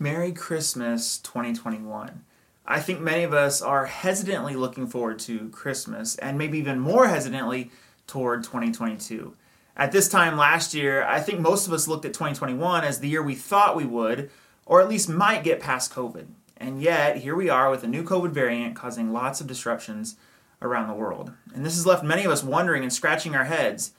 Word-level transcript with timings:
Merry 0.00 0.30
Christmas 0.30 1.18
2021. 1.18 2.22
I 2.64 2.78
think 2.78 3.00
many 3.00 3.24
of 3.24 3.34
us 3.34 3.60
are 3.60 3.86
hesitantly 3.86 4.54
looking 4.54 4.86
forward 4.86 5.18
to 5.20 5.48
Christmas 5.48 6.14
and 6.18 6.38
maybe 6.38 6.56
even 6.58 6.78
more 6.78 7.08
hesitantly 7.08 7.72
toward 8.06 8.44
2022. 8.44 9.34
At 9.76 9.90
this 9.90 10.08
time 10.08 10.36
last 10.36 10.72
year, 10.72 11.02
I 11.02 11.18
think 11.18 11.40
most 11.40 11.66
of 11.66 11.72
us 11.72 11.88
looked 11.88 12.04
at 12.04 12.14
2021 12.14 12.84
as 12.84 13.00
the 13.00 13.08
year 13.08 13.24
we 13.24 13.34
thought 13.34 13.74
we 13.74 13.86
would, 13.86 14.30
or 14.66 14.80
at 14.80 14.88
least 14.88 15.08
might 15.08 15.42
get 15.42 15.58
past 15.58 15.92
COVID. 15.92 16.26
And 16.56 16.80
yet, 16.80 17.16
here 17.16 17.34
we 17.34 17.48
are 17.48 17.68
with 17.68 17.82
a 17.82 17.88
new 17.88 18.04
COVID 18.04 18.30
variant 18.30 18.76
causing 18.76 19.12
lots 19.12 19.40
of 19.40 19.48
disruptions 19.48 20.14
around 20.62 20.86
the 20.86 20.94
world. 20.94 21.32
And 21.52 21.66
this 21.66 21.74
has 21.74 21.86
left 21.86 22.04
many 22.04 22.24
of 22.24 22.30
us 22.30 22.44
wondering 22.44 22.84
and 22.84 22.92
scratching 22.92 23.34
our 23.34 23.44
heads 23.44 23.92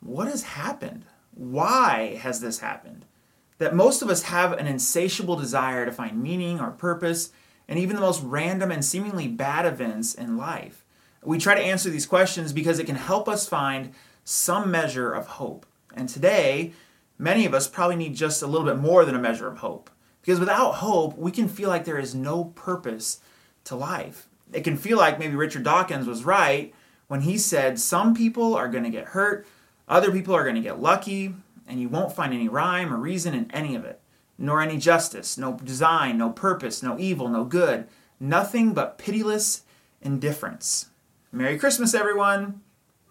what 0.00 0.28
has 0.28 0.42
happened? 0.42 1.06
Why 1.34 2.16
has 2.20 2.40
this 2.40 2.58
happened? 2.58 3.06
That 3.58 3.74
most 3.74 4.02
of 4.02 4.10
us 4.10 4.24
have 4.24 4.52
an 4.52 4.66
insatiable 4.66 5.36
desire 5.36 5.84
to 5.84 5.92
find 5.92 6.22
meaning 6.22 6.60
or 6.60 6.70
purpose 6.70 7.30
in 7.68 7.78
even 7.78 7.96
the 7.96 8.02
most 8.02 8.22
random 8.22 8.70
and 8.70 8.84
seemingly 8.84 9.28
bad 9.28 9.66
events 9.66 10.14
in 10.14 10.36
life. 10.36 10.84
We 11.22 11.38
try 11.38 11.54
to 11.54 11.60
answer 11.60 11.90
these 11.90 12.06
questions 12.06 12.52
because 12.52 12.78
it 12.78 12.86
can 12.86 12.96
help 12.96 13.28
us 13.28 13.48
find 13.48 13.92
some 14.24 14.70
measure 14.70 15.12
of 15.12 15.26
hope. 15.26 15.66
And 15.94 16.08
today, 16.08 16.72
many 17.18 17.46
of 17.46 17.54
us 17.54 17.66
probably 17.66 17.96
need 17.96 18.14
just 18.14 18.42
a 18.42 18.46
little 18.46 18.66
bit 18.66 18.78
more 18.78 19.04
than 19.04 19.16
a 19.16 19.20
measure 19.20 19.48
of 19.48 19.58
hope. 19.58 19.90
Because 20.20 20.38
without 20.38 20.76
hope, 20.76 21.16
we 21.16 21.30
can 21.30 21.48
feel 21.48 21.68
like 21.68 21.84
there 21.84 21.98
is 21.98 22.14
no 22.14 22.44
purpose 22.44 23.20
to 23.64 23.76
life. 23.76 24.28
It 24.52 24.62
can 24.62 24.76
feel 24.76 24.98
like 24.98 25.18
maybe 25.18 25.34
Richard 25.34 25.64
Dawkins 25.64 26.06
was 26.06 26.24
right 26.24 26.72
when 27.08 27.22
he 27.22 27.38
said 27.38 27.78
some 27.78 28.14
people 28.14 28.54
are 28.54 28.68
going 28.68 28.84
to 28.84 28.90
get 28.90 29.06
hurt, 29.06 29.46
other 29.88 30.10
people 30.10 30.34
are 30.34 30.42
going 30.42 30.56
to 30.56 30.60
get 30.60 30.80
lucky, 30.80 31.34
and 31.68 31.80
you 31.80 31.88
won't 31.88 32.14
find 32.14 32.32
any 32.32 32.48
rhyme 32.48 32.92
or 32.92 32.96
reason 32.96 33.34
in 33.34 33.50
any 33.50 33.74
of 33.74 33.84
it, 33.84 34.00
nor 34.38 34.60
any 34.60 34.78
justice, 34.78 35.36
no 35.36 35.54
design, 35.64 36.18
no 36.18 36.30
purpose, 36.30 36.82
no 36.82 36.98
evil, 36.98 37.28
no 37.28 37.44
good, 37.44 37.86
nothing 38.20 38.72
but 38.72 38.98
pitiless 38.98 39.62
indifference. 40.00 40.90
Merry 41.32 41.58
Christmas, 41.58 41.94
everyone! 41.94 42.60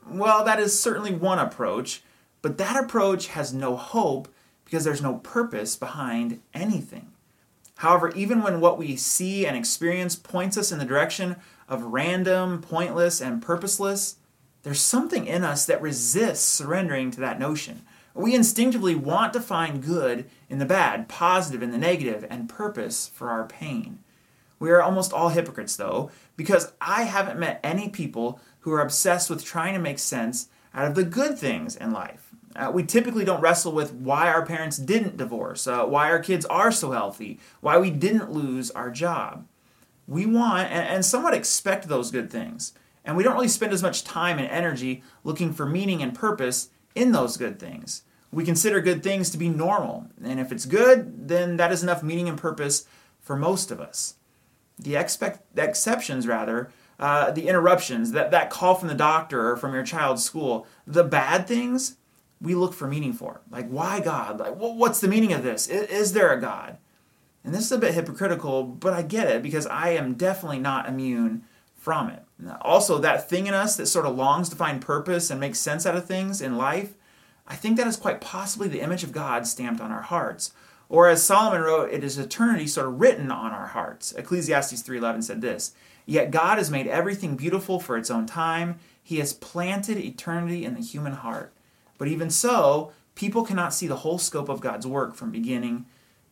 Well, 0.07 0.43
that 0.45 0.59
is 0.59 0.79
certainly 0.79 1.13
one 1.13 1.39
approach, 1.39 2.03
but 2.41 2.57
that 2.57 2.81
approach 2.81 3.27
has 3.27 3.53
no 3.53 3.75
hope 3.75 4.27
because 4.63 4.83
there's 4.83 5.01
no 5.01 5.15
purpose 5.15 5.75
behind 5.75 6.41
anything. 6.53 7.11
However, 7.77 8.11
even 8.15 8.41
when 8.41 8.61
what 8.61 8.77
we 8.77 8.95
see 8.95 9.45
and 9.45 9.57
experience 9.57 10.15
points 10.15 10.57
us 10.57 10.71
in 10.71 10.79
the 10.79 10.85
direction 10.85 11.35
of 11.67 11.83
random, 11.83 12.61
pointless, 12.61 13.19
and 13.19 13.41
purposeless, 13.41 14.17
there's 14.63 14.81
something 14.81 15.27
in 15.27 15.43
us 15.43 15.65
that 15.65 15.81
resists 15.81 16.45
surrendering 16.45 17.11
to 17.11 17.19
that 17.19 17.39
notion. 17.39 17.81
We 18.15 18.33
instinctively 18.33 18.95
want 18.95 19.33
to 19.33 19.41
find 19.41 19.83
good 19.83 20.25
in 20.49 20.57
the 20.59 20.65
bad, 20.65 21.09
positive 21.09 21.61
in 21.61 21.71
the 21.71 21.77
negative, 21.77 22.25
and 22.29 22.47
purpose 22.47 23.09
for 23.13 23.29
our 23.29 23.45
pain. 23.45 23.99
We 24.57 24.71
are 24.71 24.81
almost 24.81 25.11
all 25.11 25.29
hypocrites, 25.29 25.75
though, 25.75 26.09
because 26.37 26.71
I 26.79 27.03
haven't 27.03 27.37
met 27.37 27.59
any 27.61 27.89
people 27.89 28.39
who 28.61 28.71
are 28.71 28.81
obsessed 28.81 29.29
with 29.29 29.43
trying 29.43 29.73
to 29.73 29.81
make 29.81 29.99
sense 29.99 30.47
out 30.73 30.87
of 30.87 30.95
the 30.95 31.03
good 31.03 31.37
things 31.37 31.75
in 31.75 31.91
life. 31.91 32.31
Uh, 32.55 32.71
we 32.73 32.83
typically 32.83 33.25
don't 33.25 33.41
wrestle 33.41 33.73
with 33.73 33.91
why 33.93 34.29
our 34.29 34.45
parents 34.45 34.77
didn't 34.77 35.17
divorce, 35.17 35.67
uh, 35.67 35.83
why 35.85 36.09
our 36.09 36.19
kids 36.19 36.45
are 36.45 36.71
so 36.71 36.91
healthy, 36.91 37.37
why 37.59 37.77
we 37.77 37.89
didn't 37.89 38.31
lose 38.31 38.71
our 38.71 38.89
job. 38.89 39.45
We 40.07 40.25
want 40.25 40.71
and, 40.71 40.87
and 40.87 41.05
somewhat 41.05 41.33
expect 41.33 41.89
those 41.89 42.11
good 42.11 42.31
things. 42.31 42.71
And 43.03 43.17
we 43.17 43.23
don't 43.23 43.33
really 43.33 43.49
spend 43.49 43.73
as 43.73 43.83
much 43.83 44.05
time 44.05 44.39
and 44.39 44.47
energy 44.47 45.03
looking 45.25 45.51
for 45.51 45.65
meaning 45.65 46.01
and 46.01 46.15
purpose 46.15 46.69
in 46.95 47.11
those 47.11 47.37
good 47.37 47.59
things. 47.59 48.03
We 48.31 48.43
consider 48.43 48.81
good 48.81 49.03
things 49.03 49.29
to 49.29 49.37
be 49.37 49.49
normal, 49.49 50.07
and 50.23 50.39
if 50.39 50.51
it's 50.51 50.65
good, 50.65 51.27
then 51.27 51.57
that 51.57 51.71
is 51.71 51.83
enough 51.83 52.03
meaning 52.03 52.27
and 52.27 52.37
purpose 52.37 52.85
for 53.21 53.35
most 53.35 53.71
of 53.71 53.79
us. 53.79 54.15
The, 54.77 54.95
expect, 54.95 55.57
exceptions, 55.57 56.27
rather, 56.27 56.69
uh, 56.99 57.31
the 57.31 57.47
interruptions, 57.47 58.11
that, 58.11 58.31
that 58.31 58.49
call 58.49 58.75
from 58.75 58.89
the 58.89 58.93
doctor 58.93 59.49
or 59.49 59.57
from 59.57 59.73
your 59.73 59.83
child's 59.83 60.23
school, 60.23 60.67
the 60.85 61.03
bad 61.03 61.47
things, 61.47 61.95
we 62.41 62.55
look 62.55 62.73
for 62.73 62.87
meaning 62.87 63.13
for. 63.13 63.41
Like, 63.49 63.69
why 63.69 63.99
God? 64.01 64.39
Like, 64.39 64.55
what's 64.55 64.99
the 64.99 65.07
meaning 65.07 65.31
of 65.31 65.43
this? 65.43 65.67
Is, 65.67 65.87
is 65.89 66.13
there 66.13 66.33
a 66.33 66.41
God? 66.41 66.77
And 67.43 67.53
this 67.53 67.65
is 67.65 67.71
a 67.71 67.77
bit 67.77 67.93
hypocritical, 67.93 68.63
but 68.63 68.93
I 68.93 69.01
get 69.01 69.27
it 69.27 69.43
because 69.43 69.67
I 69.67 69.89
am 69.91 70.15
definitely 70.15 70.59
not 70.59 70.89
immune 70.89 71.43
from 71.77 72.09
it. 72.09 72.24
Also, 72.61 72.97
that 72.97 73.29
thing 73.29 73.47
in 73.47 73.53
us 73.53 73.75
that 73.77 73.85
sort 73.85 74.05
of 74.05 74.15
longs 74.15 74.49
to 74.49 74.55
find 74.55 74.81
purpose 74.81 75.29
and 75.29 75.39
make 75.39 75.55
sense 75.55 75.85
out 75.85 75.95
of 75.95 76.05
things 76.05 76.41
in 76.41 76.57
life, 76.57 76.93
I 77.47 77.55
think 77.55 77.77
that 77.77 77.87
is 77.87 77.95
quite 77.95 78.21
possibly 78.21 78.67
the 78.67 78.81
image 78.81 79.03
of 79.03 79.11
God 79.11 79.47
stamped 79.47 79.79
on 79.79 79.91
our 79.91 80.01
hearts. 80.01 80.51
Or 80.89 81.07
as 81.07 81.23
Solomon 81.23 81.61
wrote, 81.61 81.91
it 81.91 82.03
is 82.03 82.17
eternity 82.17 82.67
sort 82.67 82.87
of 82.87 82.99
written 82.99 83.31
on 83.31 83.51
our 83.51 83.67
hearts. 83.67 84.11
Ecclesiastes 84.11 84.81
3:11 84.81 85.21
said 85.21 85.41
this, 85.41 85.71
"Yet 86.05 86.31
God 86.31 86.57
has 86.57 86.69
made 86.69 86.87
everything 86.87 87.35
beautiful 87.35 87.79
for 87.79 87.97
its 87.97 88.11
own 88.11 88.25
time. 88.25 88.79
He 89.01 89.17
has 89.17 89.33
planted 89.33 89.97
eternity 89.97 90.65
in 90.65 90.73
the 90.73 90.81
human 90.81 91.13
heart. 91.13 91.53
But 91.97 92.07
even 92.07 92.29
so, 92.29 92.91
people 93.15 93.45
cannot 93.45 93.73
see 93.73 93.87
the 93.87 93.97
whole 93.97 94.19
scope 94.19 94.49
of 94.49 94.59
God's 94.59 94.85
work 94.85 95.15
from 95.15 95.31
beginning 95.31 95.85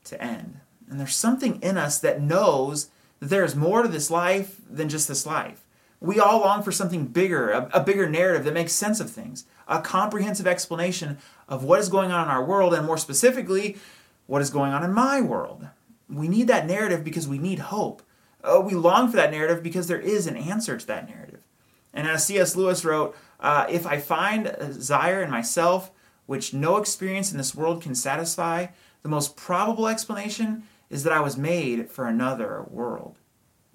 to 0.04 0.22
end." 0.22 0.60
And 0.90 1.00
there's 1.00 1.16
something 1.16 1.60
in 1.62 1.78
us 1.78 1.98
that 2.00 2.22
knows 2.22 2.90
that 3.20 3.30
there 3.30 3.46
is 3.46 3.56
more 3.56 3.82
to 3.82 3.88
this 3.88 4.12
life 4.12 4.58
than 4.70 4.90
just 4.90 5.08
this 5.08 5.26
life. 5.26 5.63
We 6.04 6.20
all 6.20 6.42
long 6.42 6.64
for 6.64 6.74
something 6.74 7.06
bigger, 7.06 7.52
a, 7.52 7.70
a, 7.76 7.80
bigger 7.82 8.10
narrative 8.10 8.44
that 8.44 8.54
makes 8.54 8.74
sense 8.74 9.00
of 9.00 9.10
things, 9.10 9.46
a 9.70 9.80
comprehensive 9.80 10.46
explanation 10.46 11.18
of 11.48 11.64
what 11.64 11.80
is 11.80 11.88
going 11.88 12.12
on 12.12 12.26
in 12.26 12.30
our 12.30 12.44
world, 12.44 12.74
and 12.74 12.86
more 12.86 12.98
specifically, 12.98 13.78
what 14.28 14.42
is 14.42 14.50
going 14.50 14.74
on 14.74 14.84
in 14.84 14.92
my 14.92 15.22
world. 15.22 15.66
We 16.10 16.28
need 16.28 16.48
that 16.48 16.68
narrative 16.68 17.06
because 17.06 17.26
we 17.26 17.38
need 17.38 17.60
hope. 17.60 18.04
Uh, 18.44 18.60
we 18.60 18.74
long 18.74 19.10
for 19.10 19.16
that 19.16 19.32
narrative 19.32 19.64
because 19.64 19.88
there 19.88 20.00
is 20.00 20.28
an 20.28 20.36
answer 20.36 20.78
to 20.78 20.88
that 20.88 21.08
narrative. 21.08 21.40
And 21.94 22.06
as 22.06 22.26
C.S. 22.26 22.58
Lewis 22.58 22.84
wrote, 22.84 23.16
uh, 23.40 23.66
if 23.70 23.88
I 23.88 23.98
find 23.98 24.48
a 24.48 24.68
desire 24.68 25.24
in 25.24 25.32
myself 25.32 25.90
which 26.26 26.54
no 26.54 26.76
experience 26.76 27.32
in 27.32 27.38
this 27.38 27.56
world 27.56 27.82
can 27.82 27.96
satisfy, 27.96 28.68
the 29.04 29.10
most 29.10 29.38
probable 29.38 29.88
explanation 29.88 30.64
is 30.90 31.04
that 31.04 31.14
I 31.14 31.22
was 31.22 31.38
made 31.38 31.90
for 31.90 32.08
another 32.08 32.66
world. 32.70 33.20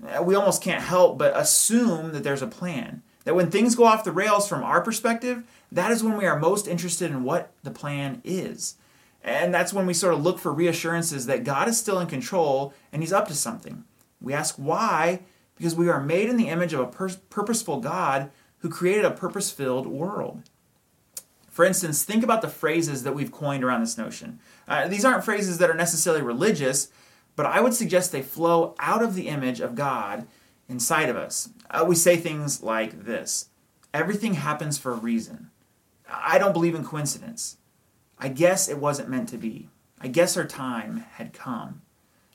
Uh, 0.06 0.22
we 0.22 0.34
almost 0.34 0.62
can't 0.62 0.82
help 0.82 1.18
but 1.18 1.36
assume 1.36 2.12
that 2.12 2.22
there's 2.22 2.42
a 2.42 2.46
plan. 2.46 3.02
That 3.24 3.34
when 3.34 3.50
things 3.50 3.74
go 3.74 3.84
off 3.84 4.04
the 4.04 4.12
rails 4.12 4.48
from 4.48 4.62
our 4.62 4.80
perspective, 4.80 5.42
that 5.70 5.90
is 5.90 6.02
when 6.02 6.16
we 6.16 6.26
are 6.26 6.38
most 6.38 6.66
interested 6.66 7.10
in 7.10 7.24
what 7.24 7.52
the 7.62 7.70
plan 7.70 8.22
is. 8.24 8.76
And 9.22 9.52
that's 9.52 9.72
when 9.72 9.86
we 9.86 9.94
sort 9.94 10.14
of 10.14 10.22
look 10.22 10.38
for 10.38 10.52
reassurances 10.52 11.26
that 11.26 11.44
God 11.44 11.68
is 11.68 11.76
still 11.76 11.98
in 12.00 12.06
control 12.06 12.72
and 12.92 13.02
He's 13.02 13.12
up 13.12 13.28
to 13.28 13.34
something. 13.34 13.84
We 14.20 14.32
ask 14.32 14.54
why, 14.56 15.20
because 15.56 15.74
we 15.74 15.88
are 15.88 16.02
made 16.02 16.28
in 16.28 16.36
the 16.36 16.48
image 16.48 16.72
of 16.72 16.80
a 16.80 16.86
pur- 16.86 17.16
purposeful 17.28 17.80
God 17.80 18.30
who 18.58 18.68
created 18.68 19.04
a 19.04 19.10
purpose 19.10 19.50
filled 19.50 19.86
world. 19.86 20.42
For 21.50 21.64
instance, 21.64 22.04
think 22.04 22.22
about 22.22 22.40
the 22.40 22.48
phrases 22.48 23.02
that 23.02 23.14
we've 23.14 23.32
coined 23.32 23.64
around 23.64 23.80
this 23.80 23.98
notion. 23.98 24.38
Uh, 24.68 24.86
these 24.86 25.04
aren't 25.04 25.24
phrases 25.24 25.58
that 25.58 25.68
are 25.68 25.74
necessarily 25.74 26.22
religious, 26.22 26.88
but 27.38 27.46
I 27.46 27.60
would 27.60 27.72
suggest 27.72 28.10
they 28.10 28.20
flow 28.20 28.74
out 28.80 29.00
of 29.00 29.14
the 29.14 29.28
image 29.28 29.60
of 29.60 29.76
God 29.76 30.26
inside 30.68 31.08
of 31.08 31.14
us. 31.14 31.48
Uh, 31.70 31.84
we 31.86 31.94
say 31.94 32.16
things 32.16 32.64
like 32.64 33.04
this 33.04 33.48
Everything 33.94 34.34
happens 34.34 34.76
for 34.76 34.90
a 34.90 34.96
reason. 34.96 35.50
I 36.12 36.38
don't 36.38 36.52
believe 36.52 36.74
in 36.74 36.84
coincidence. 36.84 37.58
I 38.18 38.26
guess 38.26 38.68
it 38.68 38.78
wasn't 38.78 39.08
meant 39.08 39.28
to 39.28 39.38
be. 39.38 39.68
I 40.00 40.08
guess 40.08 40.36
our 40.36 40.46
time 40.46 41.04
had 41.12 41.32
come. 41.32 41.82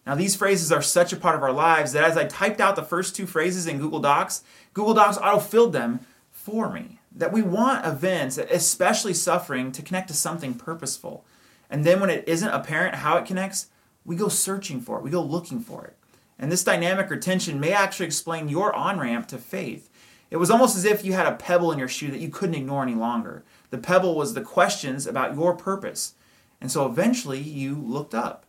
Now, 0.07 0.15
these 0.15 0.37
phrases 0.37 0.71
are 0.71 0.81
such 0.81 1.11
a 1.11 1.17
part 1.17 1.35
of 1.35 1.43
our 1.43 1.51
lives 1.51 1.91
that 1.91 2.05
as 2.05 2.15
I 2.15 2.23
typed 2.23 2.61
out 2.61 2.77
the 2.77 2.81
first 2.81 3.13
two 3.13 3.25
phrases 3.25 3.67
in 3.67 3.79
Google 3.79 3.99
Docs, 3.99 4.41
Google 4.73 4.93
Docs 4.93 5.17
auto 5.17 5.39
filled 5.39 5.73
them 5.73 5.99
for 6.31 6.71
me. 6.71 7.01
That 7.11 7.33
we 7.33 7.41
want 7.41 7.85
events, 7.85 8.37
especially 8.37 9.13
suffering, 9.13 9.73
to 9.73 9.81
connect 9.81 10.07
to 10.07 10.13
something 10.13 10.53
purposeful. 10.53 11.25
And 11.69 11.83
then 11.83 11.99
when 11.99 12.09
it 12.09 12.23
isn't 12.25 12.47
apparent 12.47 12.95
how 12.95 13.17
it 13.17 13.25
connects, 13.25 13.67
we 14.05 14.15
go 14.15 14.27
searching 14.27 14.81
for 14.81 14.97
it, 14.97 15.03
we 15.03 15.09
go 15.09 15.21
looking 15.21 15.59
for 15.59 15.85
it. 15.85 15.97
And 16.39 16.51
this 16.51 16.63
dynamic 16.63 17.11
or 17.11 17.17
tension 17.17 17.59
may 17.59 17.71
actually 17.71 18.07
explain 18.07 18.49
your 18.49 18.73
on 18.75 18.99
ramp 18.99 19.27
to 19.29 19.37
faith. 19.37 19.89
It 20.29 20.37
was 20.37 20.49
almost 20.49 20.75
as 20.75 20.83
if 20.83 21.05
you 21.05 21.13
had 21.13 21.27
a 21.27 21.35
pebble 21.35 21.71
in 21.71 21.79
your 21.79 21.87
shoe 21.87 22.09
that 22.09 22.19
you 22.19 22.29
couldn't 22.29 22.55
ignore 22.55 22.81
any 22.81 22.95
longer. 22.95 23.43
The 23.69 23.77
pebble 23.77 24.15
was 24.15 24.33
the 24.33 24.41
questions 24.41 25.05
about 25.05 25.35
your 25.35 25.55
purpose. 25.55 26.15
And 26.59 26.71
so 26.71 26.85
eventually 26.85 27.39
you 27.39 27.75
looked 27.75 28.15
up. 28.15 28.45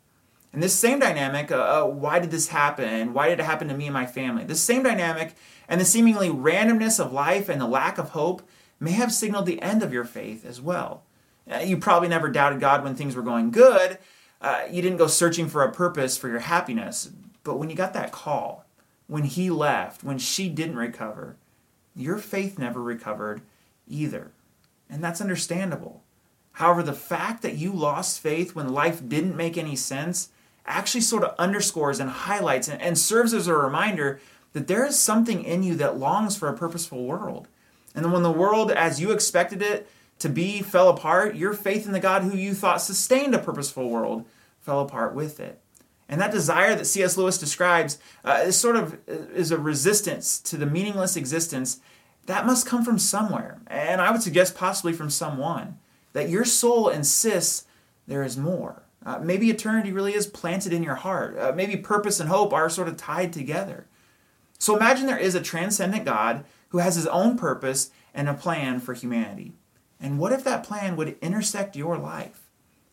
And 0.52 0.62
this 0.62 0.74
same 0.74 1.00
dynamic, 1.00 1.50
uh, 1.50 1.56
uh, 1.56 1.86
why 1.86 2.20
did 2.20 2.30
this 2.30 2.48
happen? 2.48 3.12
Why 3.12 3.28
did 3.28 3.40
it 3.40 3.44
happen 3.44 3.68
to 3.68 3.74
me 3.74 3.86
and 3.86 3.92
my 3.92 4.06
family? 4.06 4.44
This 4.44 4.62
same 4.62 4.84
dynamic 4.84 5.34
and 5.68 5.80
the 5.80 5.84
seemingly 5.84 6.30
randomness 6.30 7.04
of 7.04 7.12
life 7.12 7.48
and 7.48 7.60
the 7.60 7.66
lack 7.66 7.98
of 7.98 8.10
hope 8.10 8.48
may 8.78 8.92
have 8.92 9.12
signaled 9.12 9.46
the 9.46 9.60
end 9.60 9.82
of 9.82 9.92
your 9.92 10.04
faith 10.04 10.46
as 10.46 10.60
well. 10.60 11.02
Uh, 11.50 11.58
you 11.58 11.76
probably 11.76 12.08
never 12.08 12.30
doubted 12.30 12.60
God 12.60 12.84
when 12.84 12.94
things 12.94 13.16
were 13.16 13.22
going 13.22 13.50
good, 13.50 13.98
uh, 14.40 14.62
you 14.70 14.82
didn't 14.82 14.98
go 14.98 15.06
searching 15.06 15.48
for 15.48 15.62
a 15.62 15.72
purpose 15.72 16.16
for 16.16 16.28
your 16.28 16.40
happiness. 16.40 17.10
But 17.42 17.58
when 17.58 17.70
you 17.70 17.76
got 17.76 17.92
that 17.94 18.12
call, 18.12 18.64
when 19.06 19.24
he 19.24 19.50
left, 19.50 20.02
when 20.02 20.18
she 20.18 20.48
didn't 20.48 20.76
recover, 20.76 21.36
your 21.94 22.18
faith 22.18 22.58
never 22.58 22.82
recovered 22.82 23.42
either. 23.88 24.32
And 24.88 25.02
that's 25.02 25.20
understandable. 25.20 26.02
However, 26.52 26.82
the 26.82 26.92
fact 26.92 27.42
that 27.42 27.56
you 27.56 27.72
lost 27.72 28.20
faith 28.20 28.54
when 28.54 28.72
life 28.72 29.06
didn't 29.06 29.36
make 29.36 29.58
any 29.58 29.76
sense 29.76 30.28
actually 30.66 31.00
sort 31.02 31.24
of 31.24 31.34
underscores 31.38 32.00
and 32.00 32.08
highlights 32.08 32.68
and, 32.68 32.80
and 32.80 32.98
serves 32.98 33.34
as 33.34 33.46
a 33.46 33.54
reminder 33.54 34.20
that 34.52 34.66
there 34.66 34.86
is 34.86 34.98
something 34.98 35.44
in 35.44 35.62
you 35.62 35.74
that 35.74 35.98
longs 35.98 36.36
for 36.36 36.48
a 36.48 36.56
purposeful 36.56 37.04
world. 37.04 37.48
And 37.94 38.12
when 38.12 38.22
the 38.22 38.30
world, 38.30 38.70
as 38.70 39.00
you 39.00 39.10
expected 39.10 39.62
it 39.62 39.88
to 40.18 40.28
be, 40.28 40.62
fell 40.62 40.88
apart, 40.88 41.34
your 41.34 41.52
faith 41.52 41.86
in 41.86 41.92
the 41.92 42.00
God 42.00 42.22
who 42.22 42.36
you 42.36 42.54
thought 42.54 42.80
sustained 42.80 43.34
a 43.34 43.38
purposeful 43.38 43.88
world 43.88 44.24
fell 44.60 44.80
apart 44.80 45.14
with 45.14 45.40
it. 45.40 45.60
And 46.08 46.20
that 46.20 46.32
desire 46.32 46.74
that 46.74 46.86
C.S. 46.86 47.16
Lewis 47.16 47.38
describes 47.38 47.98
uh, 48.24 48.42
is 48.44 48.56
sort 48.56 48.76
of 48.76 48.98
is 49.08 49.50
a 49.50 49.58
resistance 49.58 50.38
to 50.40 50.56
the 50.56 50.66
meaningless 50.66 51.16
existence 51.16 51.80
that 52.26 52.46
must 52.46 52.66
come 52.66 52.84
from 52.84 52.98
somewhere. 52.98 53.60
And 53.66 54.00
I 54.00 54.10
would 54.10 54.22
suggest 54.22 54.56
possibly 54.56 54.92
from 54.92 55.10
someone. 55.10 55.78
That 56.12 56.28
your 56.28 56.44
soul 56.44 56.88
insists 56.88 57.64
there 58.06 58.22
is 58.22 58.36
more. 58.36 58.82
Uh, 59.04 59.18
maybe 59.18 59.50
eternity 59.50 59.92
really 59.92 60.14
is 60.14 60.26
planted 60.26 60.72
in 60.72 60.82
your 60.82 60.94
heart. 60.94 61.36
Uh, 61.38 61.52
maybe 61.54 61.76
purpose 61.76 62.20
and 62.20 62.28
hope 62.28 62.52
are 62.52 62.70
sort 62.70 62.88
of 62.88 62.96
tied 62.96 63.32
together. 63.32 63.86
So 64.58 64.76
imagine 64.76 65.06
there 65.06 65.18
is 65.18 65.34
a 65.34 65.42
transcendent 65.42 66.04
God 66.04 66.44
who 66.68 66.78
has 66.78 66.94
his 66.94 67.06
own 67.08 67.36
purpose 67.36 67.90
and 68.14 68.28
a 68.28 68.34
plan 68.34 68.80
for 68.80 68.94
humanity. 68.94 69.52
And 70.04 70.18
what 70.18 70.32
if 70.32 70.44
that 70.44 70.64
plan 70.64 70.96
would 70.96 71.16
intersect 71.22 71.76
your 71.76 71.96
life? 71.96 72.42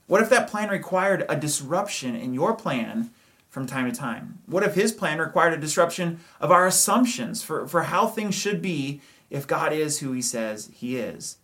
What 0.08 0.22
if 0.22 0.30
that 0.30 0.48
plan 0.48 0.70
required 0.70 1.26
a 1.28 1.36
disruption 1.36 2.16
in 2.16 2.34
your 2.34 2.54
plan 2.54 3.10
from 3.50 3.68
time 3.68 3.92
to 3.92 3.98
time? 3.98 4.40
What 4.46 4.64
if 4.64 4.76
his 4.76 4.94
plan 4.94 5.20
required 5.20 5.52
a 5.52 5.58
disruption 5.58 6.22
of 6.40 6.52
our 6.52 6.66
assumptions 6.66 7.44
for, 7.44 7.68
for 7.68 7.84
how 7.84 8.08
things 8.08 8.34
should 8.34 8.62
be 8.62 9.02
if 9.30 9.46
God 9.46 9.74
is 9.74 10.00
who 10.00 10.14
he 10.14 10.22
says 10.22 10.70
he 10.74 10.96
is? 10.96 11.36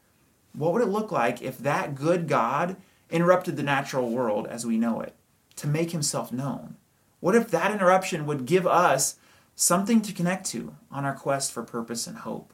What 0.54 0.72
would 0.72 0.84
it 0.84 0.88
look 0.88 1.12
like 1.12 1.42
if 1.42 1.58
that 1.58 1.96
good 1.96 2.30
God 2.30 2.78
interrupted 3.10 3.58
the 3.58 3.64
natural 3.64 4.10
world 4.10 4.48
as 4.48 4.66
we 4.66 4.78
know 4.78 5.02
it 5.02 5.16
to 5.58 5.68
make 5.68 5.92
himself 5.92 6.32
known? 6.32 6.78
What 7.20 7.36
if 7.36 7.52
that 7.52 7.72
interruption 7.72 8.26
would 8.26 8.46
give 8.46 8.66
us 8.66 9.18
something 9.54 10.02
to 10.04 10.14
connect 10.14 10.46
to 10.52 10.78
on 10.90 11.04
our 11.04 11.14
quest 11.14 11.52
for 11.52 11.62
purpose 11.62 12.08
and 12.08 12.20
hope? 12.20 12.54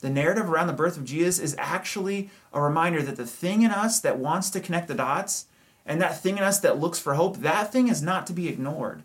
The 0.00 0.10
narrative 0.10 0.50
around 0.50 0.66
the 0.66 0.72
birth 0.72 0.96
of 0.96 1.04
Jesus 1.04 1.38
is 1.38 1.56
actually 1.58 2.30
a 2.52 2.60
reminder 2.60 3.02
that 3.02 3.16
the 3.16 3.26
thing 3.26 3.62
in 3.62 3.70
us 3.70 4.00
that 4.00 4.18
wants 4.18 4.50
to 4.50 4.60
connect 4.60 4.88
the 4.88 4.94
dots 4.94 5.46
and 5.86 6.00
that 6.02 6.20
thing 6.20 6.36
in 6.36 6.42
us 6.42 6.60
that 6.60 6.78
looks 6.78 6.98
for 6.98 7.14
hope, 7.14 7.38
that 7.38 7.72
thing 7.72 7.88
is 7.88 8.02
not 8.02 8.26
to 8.26 8.32
be 8.32 8.48
ignored. 8.48 9.02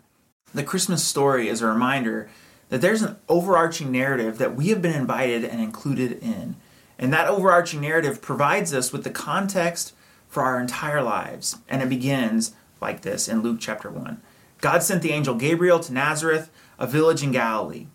The 0.52 0.64
Christmas 0.64 1.02
story 1.02 1.48
is 1.48 1.62
a 1.62 1.66
reminder 1.66 2.28
that 2.68 2.80
there's 2.80 3.02
an 3.02 3.16
overarching 3.28 3.90
narrative 3.90 4.38
that 4.38 4.54
we 4.54 4.68
have 4.68 4.82
been 4.82 4.94
invited 4.94 5.44
and 5.44 5.60
included 5.60 6.12
in. 6.22 6.56
And 6.98 7.12
that 7.12 7.28
overarching 7.28 7.80
narrative 7.80 8.20
provides 8.20 8.74
us 8.74 8.92
with 8.92 9.04
the 9.04 9.10
context 9.10 9.94
for 10.28 10.42
our 10.42 10.60
entire 10.60 11.02
lives. 11.02 11.58
And 11.68 11.82
it 11.82 11.88
begins 11.88 12.52
like 12.80 13.00
this 13.00 13.28
in 13.28 13.42
Luke 13.42 13.58
chapter 13.60 13.90
1. 13.90 14.20
God 14.60 14.82
sent 14.82 15.02
the 15.02 15.12
angel 15.12 15.34
Gabriel 15.34 15.80
to 15.80 15.92
Nazareth, 15.92 16.50
a 16.78 16.86
village 16.86 17.22
in 17.22 17.32
Galilee, 17.32 17.86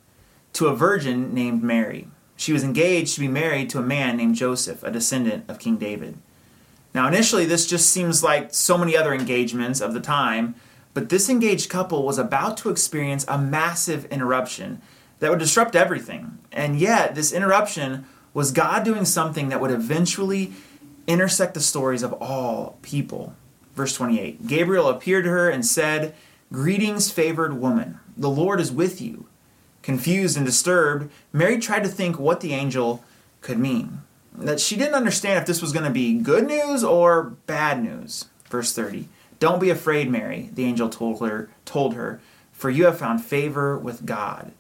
to 0.54 0.68
a 0.68 0.76
virgin 0.76 1.34
named 1.34 1.64
Mary 1.64 2.08
she 2.38 2.54
was 2.54 2.64
engaged 2.64 3.16
to 3.16 3.20
be 3.20 3.28
married 3.28 3.70
to 3.72 3.80
a 3.80 3.84
man 3.84 4.16
named 4.16 4.36
Joseph, 4.36 4.84
a 4.84 4.92
descendant 4.92 5.44
of 5.50 5.60
King 5.60 5.76
David. 5.76 6.18
Now, 6.94 7.08
initially, 7.08 7.46
this 7.46 7.68
just 7.68 7.90
seems 7.90 8.24
like 8.24 8.54
so 8.54 8.78
many 8.78 8.96
other 8.96 9.14
engagements 9.14 9.82
of 9.82 9.94
the 9.94 10.00
time, 10.00 10.56
but 10.94 11.10
this 11.10 11.30
engaged 11.30 11.70
couple 11.70 12.04
was 12.04 12.18
about 12.18 12.56
to 12.58 12.70
experience 12.70 13.26
a 13.28 13.38
massive 13.38 14.06
interruption 14.06 14.82
that 15.20 15.30
would 15.30 15.40
disrupt 15.40 15.76
everything. 15.76 16.38
And 16.52 16.80
yet, 16.80 17.16
this 17.16 17.34
interruption 17.34 18.06
was 18.34 18.52
God 18.52 18.84
doing 18.84 19.04
something 19.04 19.50
that 19.50 19.60
would 19.60 19.72
eventually 19.72 20.54
intersect 21.08 21.56
the 21.56 21.60
stories 21.60 22.04
of 22.04 22.14
all 22.14 22.78
people. 22.84 23.36
Verse 23.76 23.96
28 23.96 24.48
Gabriel 24.48 24.90
appeared 24.90 25.24
to 25.26 25.32
her 25.32 25.50
and 25.50 25.66
said, 25.66 26.14
Greetings, 26.52 27.12
favored 27.12 27.60
woman, 27.60 28.00
the 28.16 28.30
Lord 28.30 28.60
is 28.60 28.72
with 28.72 29.02
you. 29.02 29.28
Confused 29.88 30.36
and 30.36 30.46
disturbed, 30.46 31.10
Mary 31.32 31.58
tried 31.58 31.84
to 31.84 31.88
think 31.88 32.20
what 32.20 32.42
the 32.42 32.54
angel 32.54 33.06
could 33.40 33.58
mean. 33.58 34.02
That 34.38 34.60
she 34.60 34.76
didn't 34.76 34.96
understand 34.96 35.40
if 35.40 35.46
this 35.46 35.62
was 35.62 35.72
going 35.72 35.86
to 35.86 35.90
be 35.90 36.20
good 36.20 36.46
news 36.46 36.84
or 36.84 37.38
bad 37.46 37.82
news. 37.82 38.26
Verse 38.50 38.74
30. 38.74 39.08
Don't 39.40 39.62
be 39.62 39.70
afraid, 39.70 40.12
Mary, 40.12 40.50
the 40.52 40.66
angel 40.66 40.90
told 40.90 41.22
her, 41.22 41.50
told 41.64 41.94
her, 41.94 42.20
for 42.52 42.70
you 42.70 42.84
have 42.84 43.00
found 43.00 43.24
favor 43.24 43.78
with 43.78 44.06
God. 44.06 44.52